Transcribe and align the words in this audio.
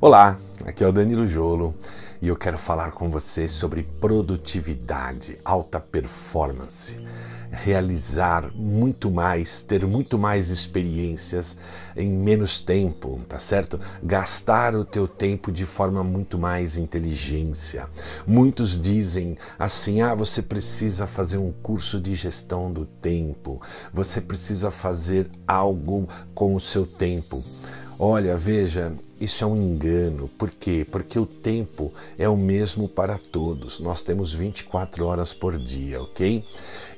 Olá, 0.00 0.38
aqui 0.64 0.84
é 0.84 0.86
o 0.86 0.92
Danilo 0.92 1.26
Jolo 1.26 1.74
e 2.22 2.28
eu 2.28 2.36
quero 2.36 2.56
falar 2.56 2.92
com 2.92 3.10
você 3.10 3.48
sobre 3.48 3.82
produtividade, 3.82 5.40
alta 5.44 5.80
performance, 5.80 7.04
realizar 7.50 8.48
muito 8.54 9.10
mais, 9.10 9.60
ter 9.60 9.84
muito 9.84 10.16
mais 10.16 10.50
experiências 10.50 11.58
em 11.96 12.08
menos 12.08 12.60
tempo, 12.60 13.18
tá 13.28 13.40
certo? 13.40 13.80
Gastar 14.00 14.76
o 14.76 14.84
teu 14.84 15.08
tempo 15.08 15.50
de 15.50 15.66
forma 15.66 16.04
muito 16.04 16.38
mais 16.38 16.76
inteligência. 16.76 17.88
Muitos 18.24 18.80
dizem 18.80 19.36
assim: 19.58 20.00
"Ah, 20.00 20.14
você 20.14 20.40
precisa 20.40 21.08
fazer 21.08 21.38
um 21.38 21.50
curso 21.50 22.00
de 22.00 22.14
gestão 22.14 22.72
do 22.72 22.86
tempo. 22.86 23.60
Você 23.92 24.20
precisa 24.20 24.70
fazer 24.70 25.28
algo 25.44 26.08
com 26.36 26.54
o 26.54 26.60
seu 26.60 26.86
tempo." 26.86 27.42
Olha, 28.00 28.36
veja, 28.36 28.92
isso 29.20 29.42
é 29.42 29.46
um 29.46 29.56
engano. 29.56 30.28
Por 30.38 30.50
quê? 30.50 30.86
Porque 30.88 31.18
o 31.18 31.26
tempo 31.26 31.92
é 32.16 32.28
o 32.28 32.36
mesmo 32.36 32.88
para 32.88 33.18
todos. 33.18 33.80
Nós 33.80 34.02
temos 34.02 34.32
24 34.32 35.04
horas 35.04 35.32
por 35.32 35.58
dia, 35.58 36.00
ok? 36.00 36.44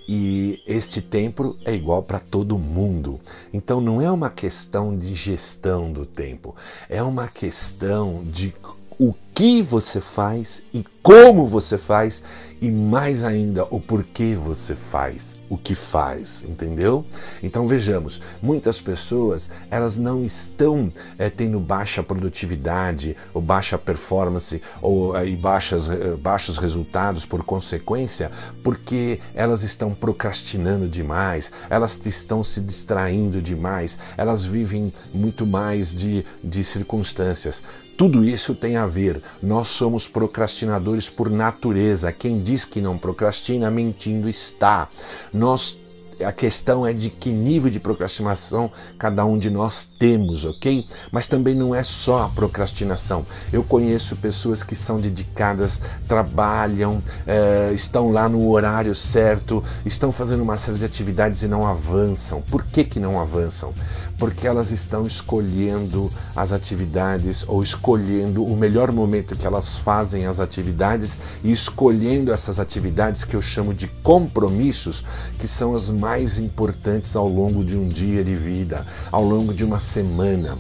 E 0.06 0.62
este 0.66 1.00
tempo 1.00 1.56
é 1.64 1.74
igual 1.74 2.02
para 2.02 2.20
todo 2.20 2.59
mundo. 2.59 3.18
Então 3.50 3.80
não 3.80 4.02
é 4.02 4.10
uma 4.10 4.28
questão 4.28 4.95
de 4.95 5.14
gestão 5.14 5.90
do 5.90 6.04
tempo, 6.04 6.54
é 6.88 7.02
uma 7.02 7.28
questão 7.28 8.23
de 8.24 8.54
o 8.98 9.14
que 9.40 9.62
você 9.62 10.02
faz 10.02 10.62
e 10.70 10.84
como 11.02 11.46
você 11.46 11.78
faz 11.78 12.22
e 12.60 12.70
mais 12.70 13.24
ainda 13.24 13.64
o 13.70 13.80
porquê 13.80 14.34
você 14.34 14.74
faz 14.74 15.34
o 15.48 15.56
que 15.56 15.74
faz, 15.74 16.44
entendeu? 16.46 17.04
Então 17.42 17.66
vejamos, 17.66 18.20
muitas 18.40 18.80
pessoas 18.80 19.50
elas 19.70 19.96
não 19.96 20.24
estão 20.24 20.92
é, 21.18 21.30
tendo 21.30 21.58
baixa 21.58 22.02
produtividade 22.02 23.16
ou 23.32 23.40
baixa 23.40 23.76
performance 23.76 24.62
ou 24.82 25.16
é, 25.16 25.26
e 25.26 25.34
baixas, 25.34 25.88
é, 25.88 26.14
baixos 26.16 26.59
resultados 26.59 27.24
por 27.24 27.43
consequência 27.43 28.30
porque 28.62 29.20
elas 29.34 29.65
estão 29.65 29.93
procrastinando 29.93 30.87
demais, 30.87 31.50
elas 31.70 31.98
estão 32.04 32.45
se 32.45 32.60
distraindo 32.60 33.40
demais, 33.40 33.98
elas 34.16 34.45
vivem 34.45 34.93
muito 35.12 35.46
mais 35.46 35.95
de, 35.95 36.24
de 36.45 36.62
circunstâncias. 36.62 37.62
Tudo 38.00 38.24
isso 38.24 38.54
tem 38.54 38.76
a 38.76 38.87
ver. 38.87 39.22
Nós 39.42 39.68
somos 39.68 40.06
procrastinadores 40.06 41.09
por 41.09 41.30
natureza. 41.30 42.12
Quem 42.12 42.42
diz 42.42 42.64
que 42.64 42.80
não 42.80 42.98
procrastina, 42.98 43.70
mentindo 43.70 44.28
está. 44.28 44.88
Nós 45.32 45.78
a 46.24 46.32
questão 46.32 46.87
é 46.87 46.93
de 46.93 47.10
que 47.10 47.30
nível 47.30 47.71
de 47.71 47.80
procrastinação 47.80 48.71
cada 48.99 49.24
um 49.24 49.38
de 49.38 49.51
nós 49.51 49.85
temos, 49.85 50.45
ok? 50.45 50.87
Mas 51.10 51.27
também 51.27 51.54
não 51.54 51.74
é 51.74 51.82
só 51.82 52.24
a 52.24 52.29
procrastinação. 52.29 53.24
Eu 53.52 53.62
conheço 53.62 54.16
pessoas 54.16 54.62
que 54.62 54.74
são 54.74 55.01
dedicadas, 55.01 55.80
trabalham, 56.07 57.02
é, 57.27 57.73
estão 57.73 58.10
lá 58.10 58.29
no 58.29 58.51
horário 58.51 58.95
certo, 58.95 59.62
estão 59.85 60.12
fazendo 60.12 60.43
uma 60.43 60.57
série 60.57 60.79
de 60.79 60.85
atividades 60.85 61.43
e 61.43 61.49
não 61.49 61.66
avançam. 61.66 62.43
Por 62.43 62.65
que, 62.65 62.84
que 62.84 63.01
não 63.01 63.21
avançam? 63.21 63.73
Porque 64.19 64.47
elas 64.47 64.71
estão 64.71 65.06
escolhendo 65.06 66.12
as 66.37 66.53
atividades 66.53 67.44
ou 67.49 67.62
escolhendo 67.62 68.44
o 68.44 68.56
melhor 68.56 68.93
momento 68.93 69.37
que 69.37 69.47
elas 69.47 69.77
fazem 69.77 70.27
as 70.27 70.41
atividades 70.41 71.19
e 71.43 71.50
escolhendo 71.50 72.32
essas 72.32 72.59
atividades 72.59 73.25
que 73.25 73.34
eu 73.34 73.41
chamo 73.41 73.72
de 73.72 73.88
compromissos, 74.03 75.05
que 75.38 75.49
são 75.49 75.75
as 75.75 75.88
mais 75.88 76.09
mais 76.10 76.41
importantes 76.41 77.14
ao 77.14 77.28
longo 77.28 77.64
de 77.64 77.76
um 77.76 77.86
dia 77.86 78.25
de 78.25 78.34
vida, 78.34 78.84
ao 79.12 79.22
longo 79.22 79.54
de 79.54 79.64
uma 79.64 79.78
semana. 79.78 80.58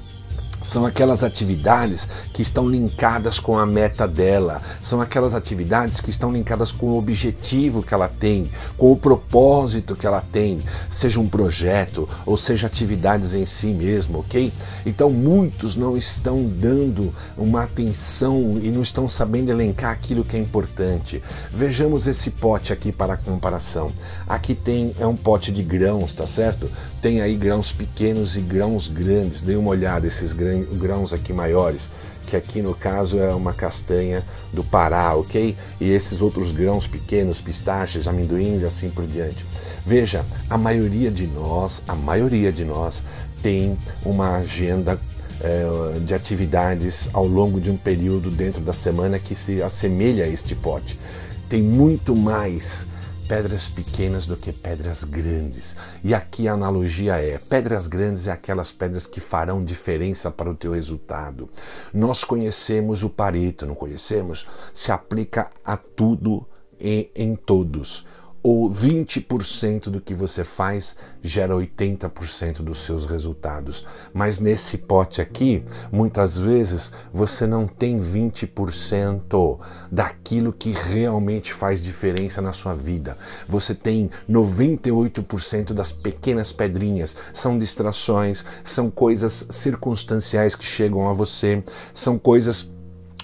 São 0.62 0.84
aquelas 0.84 1.24
atividades 1.24 2.08
que 2.32 2.42
estão 2.42 2.68
linkadas 2.68 3.38
com 3.38 3.58
a 3.58 3.64
meta 3.64 4.06
dela, 4.06 4.60
são 4.80 5.00
aquelas 5.00 5.34
atividades 5.34 6.00
que 6.00 6.10
estão 6.10 6.32
linkadas 6.32 6.70
com 6.72 6.86
o 6.86 6.98
objetivo 6.98 7.82
que 7.82 7.94
ela 7.94 8.08
tem, 8.08 8.50
com 8.76 8.92
o 8.92 8.96
propósito 8.96 9.96
que 9.96 10.06
ela 10.06 10.20
tem, 10.20 10.60
seja 10.90 11.18
um 11.18 11.28
projeto 11.28 12.08
ou 12.26 12.36
seja 12.36 12.66
atividades 12.66 13.32
em 13.32 13.46
si 13.46 13.68
mesmo, 13.68 14.20
ok? 14.20 14.52
Então 14.84 15.10
muitos 15.10 15.76
não 15.76 15.96
estão 15.96 16.44
dando 16.44 17.12
uma 17.36 17.62
atenção 17.62 18.58
e 18.62 18.70
não 18.70 18.82
estão 18.82 19.08
sabendo 19.08 19.50
elencar 19.50 19.92
aquilo 19.92 20.24
que 20.24 20.36
é 20.36 20.40
importante. 20.40 21.22
Vejamos 21.50 22.06
esse 22.06 22.30
pote 22.30 22.72
aqui 22.72 22.92
para 22.92 23.16
comparação. 23.16 23.92
Aqui 24.28 24.54
tem 24.54 24.94
é 24.98 25.06
um 25.06 25.16
pote 25.16 25.50
de 25.52 25.62
grãos, 25.62 26.12
tá 26.12 26.26
certo? 26.26 26.70
Tem 27.00 27.22
aí 27.22 27.34
grãos 27.34 27.72
pequenos 27.72 28.36
e 28.36 28.40
grãos 28.42 28.86
grandes. 28.86 29.40
Dê 29.40 29.56
uma 29.56 29.70
olhada 29.70 30.06
esses 30.06 30.34
grãos 30.34 31.14
aqui 31.14 31.32
maiores, 31.32 31.90
que 32.26 32.36
aqui 32.36 32.60
no 32.60 32.74
caso 32.74 33.18
é 33.18 33.34
uma 33.34 33.54
castanha 33.54 34.22
do 34.52 34.62
Pará, 34.62 35.14
ok? 35.14 35.56
E 35.80 35.90
esses 35.90 36.20
outros 36.20 36.52
grãos 36.52 36.86
pequenos, 36.86 37.40
pistaches, 37.40 38.06
amendoins 38.06 38.60
e 38.60 38.66
assim 38.66 38.90
por 38.90 39.06
diante. 39.06 39.46
Veja, 39.84 40.26
a 40.48 40.58
maioria 40.58 41.10
de 41.10 41.26
nós, 41.26 41.82
a 41.88 41.94
maioria 41.94 42.52
de 42.52 42.66
nós 42.66 43.02
tem 43.42 43.78
uma 44.04 44.36
agenda 44.36 45.00
é, 45.40 45.98
de 46.00 46.12
atividades 46.12 47.08
ao 47.14 47.26
longo 47.26 47.58
de 47.58 47.70
um 47.70 47.76
período 47.78 48.30
dentro 48.30 48.60
da 48.60 48.74
semana 48.74 49.18
que 49.18 49.34
se 49.34 49.62
assemelha 49.62 50.26
a 50.26 50.28
este 50.28 50.54
pote. 50.54 51.00
Tem 51.48 51.62
muito 51.62 52.14
mais 52.14 52.86
pedras 53.30 53.68
pequenas 53.68 54.26
do 54.26 54.36
que 54.36 54.52
pedras 54.52 55.04
grandes. 55.04 55.76
E 56.02 56.12
aqui 56.12 56.48
a 56.48 56.54
analogia 56.54 57.14
é: 57.22 57.38
pedras 57.38 57.86
grandes 57.86 58.26
é 58.26 58.32
aquelas 58.32 58.72
pedras 58.72 59.06
que 59.06 59.20
farão 59.20 59.64
diferença 59.64 60.32
para 60.32 60.50
o 60.50 60.54
teu 60.56 60.72
resultado. 60.72 61.48
Nós 61.94 62.24
conhecemos 62.24 63.04
o 63.04 63.08
Pareto, 63.08 63.66
não 63.66 63.76
conhecemos? 63.76 64.48
Se 64.74 64.90
aplica 64.90 65.48
a 65.64 65.76
tudo 65.76 66.44
e 66.80 67.08
em 67.14 67.36
todos 67.36 68.04
ou 68.42 68.70
20% 68.70 69.90
do 69.90 70.00
que 70.00 70.14
você 70.14 70.44
faz 70.44 70.96
gera 71.22 71.54
80% 71.54 72.62
dos 72.62 72.78
seus 72.78 73.04
resultados. 73.04 73.86
Mas 74.12 74.38
nesse 74.38 74.78
pote 74.78 75.20
aqui, 75.20 75.62
muitas 75.92 76.38
vezes 76.38 76.92
você 77.12 77.46
não 77.46 77.66
tem 77.66 78.00
20% 78.00 79.58
daquilo 79.90 80.52
que 80.52 80.72
realmente 80.72 81.52
faz 81.52 81.82
diferença 81.82 82.40
na 82.40 82.52
sua 82.52 82.74
vida. 82.74 83.16
Você 83.48 83.74
tem 83.74 84.10
98% 84.28 85.72
das 85.72 85.92
pequenas 85.92 86.52
pedrinhas, 86.52 87.14
são 87.32 87.58
distrações, 87.58 88.44
são 88.64 88.90
coisas 88.90 89.46
circunstanciais 89.50 90.54
que 90.54 90.64
chegam 90.64 91.08
a 91.08 91.12
você, 91.12 91.62
são 91.92 92.18
coisas 92.18 92.72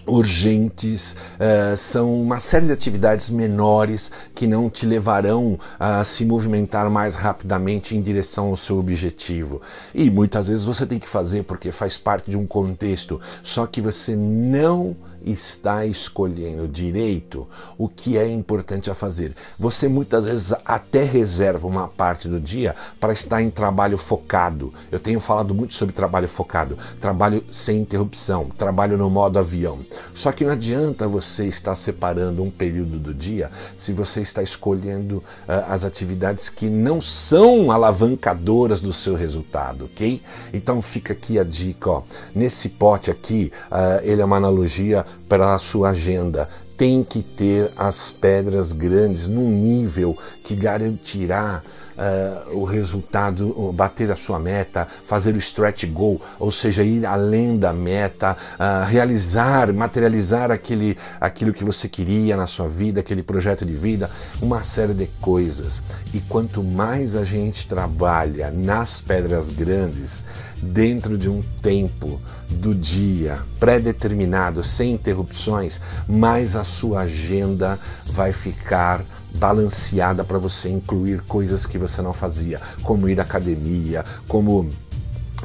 urgentes, 0.06 1.16
uh, 1.34 1.76
são 1.76 2.20
uma 2.22 2.38
série 2.38 2.66
de 2.66 2.72
atividades 2.72 3.30
menores 3.30 4.10
que 4.34 4.46
não 4.46 4.70
te 4.70 4.86
levarão 4.86 5.58
a 5.78 6.04
se 6.04 6.24
movimentar 6.24 6.88
mais 6.90 7.16
rapidamente 7.16 7.96
em 7.96 8.00
direção 8.00 8.48
ao 8.48 8.56
seu 8.56 8.78
objetivo. 8.78 9.60
E 9.94 10.10
muitas 10.10 10.48
vezes 10.48 10.64
você 10.64 10.86
tem 10.86 10.98
que 10.98 11.08
fazer 11.08 11.44
porque 11.44 11.72
faz 11.72 11.96
parte 11.96 12.30
de 12.30 12.36
um 12.36 12.46
contexto, 12.46 13.20
só 13.42 13.66
que 13.66 13.80
você 13.80 14.14
não 14.14 14.96
está 15.26 15.84
escolhendo 15.84 16.68
direito 16.68 17.48
o 17.76 17.88
que 17.88 18.16
é 18.16 18.28
importante 18.28 18.90
a 18.90 18.94
fazer. 18.94 19.34
Você 19.58 19.88
muitas 19.88 20.24
vezes 20.24 20.54
até 20.64 21.02
reserva 21.02 21.66
uma 21.66 21.88
parte 21.88 22.28
do 22.28 22.40
dia 22.40 22.74
para 23.00 23.12
estar 23.12 23.42
em 23.42 23.50
trabalho 23.50 23.98
focado. 23.98 24.72
Eu 24.90 25.00
tenho 25.00 25.18
falado 25.18 25.54
muito 25.54 25.74
sobre 25.74 25.94
trabalho 25.94 26.28
focado, 26.28 26.78
trabalho 27.00 27.44
sem 27.50 27.78
interrupção, 27.78 28.48
trabalho 28.56 28.96
no 28.96 29.10
modo 29.10 29.38
avião. 29.38 29.80
Só 30.14 30.30
que 30.30 30.44
não 30.44 30.52
adianta 30.52 31.08
você 31.08 31.46
estar 31.46 31.74
separando 31.74 32.42
um 32.42 32.50
período 32.50 32.98
do 32.98 33.12
dia 33.12 33.50
se 33.76 33.92
você 33.92 34.20
está 34.20 34.42
escolhendo 34.42 35.16
uh, 35.16 35.64
as 35.68 35.84
atividades 35.84 36.48
que 36.48 36.66
não 36.66 37.00
são 37.00 37.70
alavancadoras 37.70 38.80
do 38.80 38.92
seu 38.92 39.14
resultado, 39.14 39.86
ok? 39.86 40.22
Então 40.52 40.80
fica 40.80 41.12
aqui 41.12 41.38
a 41.38 41.44
dica, 41.44 41.90
ó. 41.90 42.02
Nesse 42.34 42.68
pote 42.68 43.10
aqui, 43.10 43.50
uh, 43.70 44.00
ele 44.02 44.22
é 44.22 44.24
uma 44.24 44.36
analogia 44.36 45.04
para 45.28 45.54
a 45.54 45.58
sua 45.58 45.90
agenda. 45.90 46.48
Tem 46.76 47.02
que 47.02 47.22
ter 47.22 47.70
as 47.76 48.10
pedras 48.10 48.72
grandes 48.72 49.26
num 49.26 49.50
nível 49.50 50.16
que 50.44 50.54
garantirá 50.54 51.62
uh, 51.96 52.56
o 52.56 52.64
resultado, 52.64 53.72
bater 53.72 54.10
a 54.10 54.16
sua 54.16 54.38
meta, 54.38 54.86
fazer 55.04 55.34
o 55.34 55.38
stretch 55.38 55.86
goal, 55.86 56.20
ou 56.38 56.50
seja, 56.50 56.82
ir 56.82 57.04
além 57.06 57.58
da 57.58 57.72
meta, 57.72 58.36
uh, 58.54 58.86
realizar, 58.86 59.72
materializar 59.72 60.50
aquele, 60.50 60.96
aquilo 61.20 61.52
que 61.52 61.64
você 61.64 61.88
queria 61.88 62.36
na 62.36 62.46
sua 62.46 62.68
vida, 62.68 63.00
aquele 63.00 63.22
projeto 63.22 63.64
de 63.64 63.72
vida, 63.72 64.10
uma 64.40 64.62
série 64.62 64.94
de 64.94 65.06
coisas. 65.20 65.82
E 66.12 66.20
quanto 66.20 66.62
mais 66.62 67.16
a 67.16 67.24
gente 67.24 67.66
trabalha 67.66 68.50
nas 68.50 69.00
pedras 69.00 69.50
grandes, 69.50 70.24
dentro 70.60 71.18
de 71.18 71.28
um 71.28 71.42
tempo 71.60 72.20
do 72.48 72.74
dia 72.74 73.40
pré-determinado, 73.60 74.62
sem 74.62 74.92
interrupções, 74.92 75.80
mais 76.08 76.56
a 76.56 76.64
sua 76.66 77.00
agenda 77.00 77.78
vai 78.06 78.32
ficar 78.32 79.04
balanceada 79.36 80.24
para 80.24 80.38
você 80.38 80.68
incluir 80.68 81.20
coisas 81.22 81.66
que 81.66 81.78
você 81.78 82.02
não 82.02 82.12
fazia, 82.12 82.60
como 82.82 83.08
ir 83.08 83.20
à 83.20 83.22
academia, 83.22 84.04
como 84.26 84.68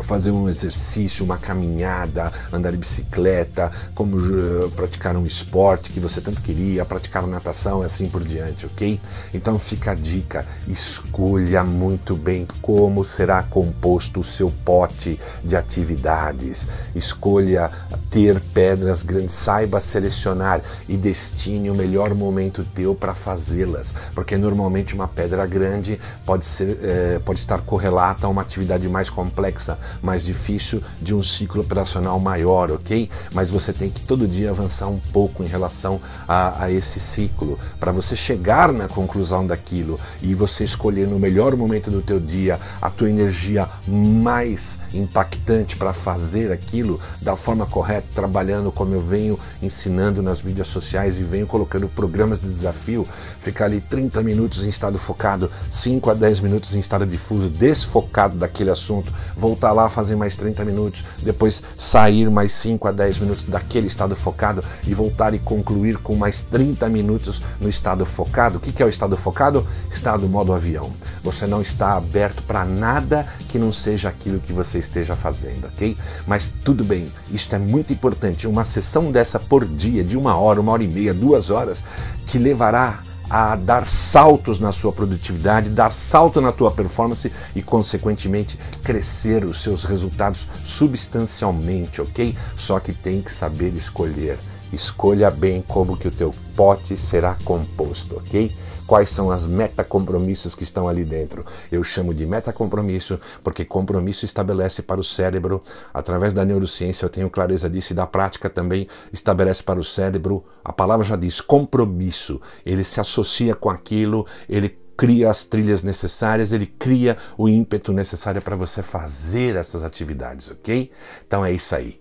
fazer 0.01 0.31
um 0.31 0.47
exercício, 0.47 1.25
uma 1.25 1.37
caminhada, 1.37 2.31
andar 2.51 2.71
de 2.71 2.77
bicicleta, 2.77 3.71
como 3.93 4.17
uh, 4.17 4.69
praticar 4.71 5.15
um 5.15 5.25
esporte 5.25 5.91
que 5.91 5.99
você 5.99 6.21
tanto 6.21 6.41
queria, 6.41 6.85
praticar 6.85 7.27
natação 7.27 7.83
e 7.83 7.85
assim 7.85 8.07
por 8.07 8.23
diante, 8.23 8.65
ok? 8.65 8.99
Então 9.33 9.59
fica 9.59 9.91
a 9.91 9.95
dica, 9.95 10.45
escolha 10.67 11.63
muito 11.63 12.15
bem 12.15 12.47
como 12.61 13.03
será 13.03 13.43
composto 13.43 14.21
o 14.21 14.23
seu 14.23 14.49
pote 14.63 15.19
de 15.43 15.55
atividades, 15.55 16.67
escolha 16.95 17.69
ter 18.09 18.39
pedras 18.53 19.03
grandes, 19.03 19.33
saiba 19.33 19.79
selecionar 19.79 20.61
e 20.87 20.97
destine 20.97 21.69
o 21.69 21.75
melhor 21.75 22.13
momento 22.13 22.63
teu 22.63 22.95
para 22.95 23.13
fazê-las, 23.13 23.93
porque 24.13 24.37
normalmente 24.37 24.93
uma 24.93 25.07
pedra 25.07 25.45
grande 25.45 25.99
pode, 26.25 26.45
ser, 26.45 26.77
eh, 26.81 27.21
pode 27.23 27.39
estar 27.39 27.61
correlata 27.61 28.27
a 28.27 28.29
uma 28.29 28.41
atividade 28.41 28.87
mais 28.89 29.09
complexa 29.09 29.77
mais 30.01 30.23
difícil 30.23 30.81
de 31.01 31.13
um 31.13 31.23
ciclo 31.23 31.61
operacional 31.61 32.19
maior, 32.19 32.71
ok? 32.71 33.09
Mas 33.33 33.49
você 33.49 33.73
tem 33.73 33.89
que 33.89 34.01
todo 34.01 34.27
dia 34.27 34.49
avançar 34.49 34.87
um 34.87 34.99
pouco 35.11 35.43
em 35.43 35.47
relação 35.47 35.99
a, 36.27 36.65
a 36.65 36.71
esse 36.71 36.99
ciclo 36.99 37.59
para 37.79 37.91
você 37.91 38.15
chegar 38.15 38.71
na 38.71 38.87
conclusão 38.87 39.45
daquilo 39.45 39.99
e 40.21 40.33
você 40.33 40.63
escolher 40.63 41.07
no 41.07 41.19
melhor 41.19 41.55
momento 41.55 41.89
do 41.89 42.01
teu 42.01 42.19
dia 42.19 42.59
a 42.81 42.89
tua 42.89 43.09
energia 43.09 43.67
mais 43.87 44.79
impactante 44.93 45.75
para 45.75 45.93
fazer 45.93 46.51
aquilo 46.51 46.99
da 47.21 47.35
forma 47.35 47.65
correta, 47.65 48.07
trabalhando 48.13 48.71
como 48.71 48.93
eu 48.93 49.01
venho 49.01 49.39
ensinando 49.61 50.21
nas 50.21 50.41
mídias 50.41 50.67
sociais 50.67 51.19
e 51.19 51.23
venho 51.23 51.47
colocando 51.47 51.87
programas 51.87 52.39
de 52.39 52.47
desafio, 52.47 53.07
ficar 53.39 53.65
ali 53.65 53.81
30 53.81 54.21
minutos 54.23 54.63
em 54.63 54.69
estado 54.69 54.97
focado, 54.97 55.51
5 55.69 56.09
a 56.09 56.13
10 56.13 56.39
minutos 56.39 56.75
em 56.75 56.79
estado 56.79 57.05
difuso, 57.05 57.49
desfocado 57.49 58.37
daquele 58.37 58.69
assunto, 58.69 59.11
voltar 59.35 59.70
lá, 59.71 59.89
fazer 59.89 60.15
mais 60.15 60.35
30 60.35 60.63
minutos, 60.65 61.03
depois 61.21 61.63
sair 61.77 62.29
mais 62.29 62.51
5 62.53 62.87
a 62.87 62.91
10 62.91 63.19
minutos 63.19 63.43
daquele 63.45 63.87
estado 63.87 64.15
focado 64.15 64.63
e 64.87 64.93
voltar 64.93 65.33
e 65.33 65.39
concluir 65.39 65.97
com 65.97 66.15
mais 66.15 66.41
30 66.41 66.87
minutos 66.89 67.41
no 67.59 67.69
estado 67.69 68.05
focado. 68.05 68.57
O 68.57 68.61
que 68.61 68.81
é 68.81 68.85
o 68.85 68.89
estado 68.89 69.15
focado? 69.17 69.65
Estado 69.91 70.27
modo 70.27 70.53
avião. 70.53 70.91
Você 71.23 71.45
não 71.45 71.61
está 71.61 71.95
aberto 71.97 72.43
para 72.43 72.65
nada 72.65 73.27
que 73.49 73.59
não 73.59 73.71
seja 73.71 74.09
aquilo 74.09 74.39
que 74.39 74.53
você 74.53 74.79
esteja 74.79 75.15
fazendo, 75.15 75.67
ok? 75.67 75.97
Mas 76.25 76.53
tudo 76.63 76.83
bem, 76.83 77.11
isso 77.29 77.53
é 77.53 77.59
muito 77.59 77.93
importante. 77.93 78.47
Uma 78.47 78.63
sessão 78.63 79.11
dessa 79.11 79.39
por 79.39 79.65
dia, 79.65 80.03
de 80.03 80.17
uma 80.17 80.35
hora, 80.35 80.61
uma 80.61 80.71
hora 80.71 80.83
e 80.83 80.87
meia, 80.87 81.13
duas 81.13 81.49
horas, 81.49 81.83
te 82.25 82.37
levará 82.37 83.03
a 83.33 83.55
dar 83.55 83.87
saltos 83.87 84.59
na 84.59 84.73
sua 84.73 84.91
produtividade, 84.91 85.69
dar 85.69 85.89
salto 85.89 86.41
na 86.41 86.51
tua 86.51 86.69
performance 86.69 87.31
e, 87.55 87.61
consequentemente, 87.61 88.59
crescer 88.83 89.45
os 89.45 89.61
seus 89.61 89.85
resultados 89.85 90.49
substancialmente, 90.65 92.01
ok? 92.01 92.35
Só 92.57 92.77
que 92.81 92.91
tem 92.91 93.21
que 93.21 93.31
saber 93.31 93.73
escolher. 93.73 94.37
Escolha 94.73 95.31
bem 95.31 95.63
como 95.65 95.95
que 95.95 96.09
o 96.09 96.11
teu 96.11 96.35
pote 96.57 96.97
será 96.97 97.37
composto, 97.45 98.17
ok? 98.17 98.53
Quais 98.85 99.09
são 99.09 99.31
as 99.31 99.47
metacompromissos 99.47 100.55
que 100.55 100.63
estão 100.63 100.87
ali 100.87 101.03
dentro. 101.03 101.45
Eu 101.71 101.83
chamo 101.83 102.13
de 102.13 102.25
metacompromisso 102.25 103.19
porque 103.43 103.65
compromisso 103.65 104.25
estabelece 104.25 104.81
para 104.81 104.99
o 104.99 105.03
cérebro, 105.03 105.63
através 105.93 106.33
da 106.33 106.45
neurociência 106.45 107.05
eu 107.05 107.09
tenho 107.09 107.29
clareza 107.29 107.69
disso 107.69 107.93
e 107.93 107.95
da 107.95 108.05
prática 108.05 108.49
também 108.49 108.87
estabelece 109.11 109.63
para 109.63 109.79
o 109.79 109.83
cérebro, 109.83 110.43
a 110.63 110.73
palavra 110.73 111.05
já 111.05 111.15
diz 111.15 111.41
compromisso, 111.41 112.41
ele 112.65 112.83
se 112.83 112.99
associa 112.99 113.55
com 113.55 113.69
aquilo, 113.69 114.25
ele 114.47 114.77
cria 114.97 115.31
as 115.31 115.45
trilhas 115.45 115.81
necessárias, 115.81 116.51
ele 116.51 116.67
cria 116.67 117.17
o 117.37 117.49
ímpeto 117.49 117.91
necessário 117.91 118.41
para 118.41 118.55
você 118.55 118.83
fazer 118.83 119.55
essas 119.55 119.83
atividades, 119.83 120.51
ok? 120.51 120.91
Então 121.25 121.43
é 121.43 121.51
isso 121.51 121.75
aí. 121.75 121.99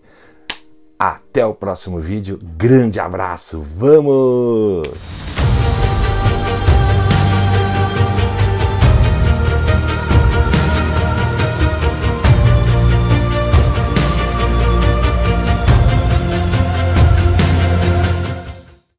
Até 0.98 1.46
o 1.46 1.54
próximo 1.54 1.98
vídeo. 1.98 2.38
Grande 2.58 3.00
abraço. 3.00 3.62
Vamos! 3.62 5.39